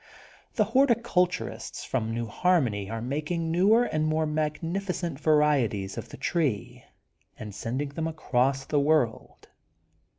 [0.55, 6.17] The hor ticulturists from New Harmony are making newer and more magnificent varieties of the
[6.17, 6.83] tree
[7.37, 9.47] and sending them across the world.